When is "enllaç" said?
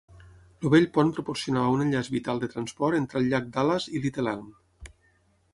1.85-2.09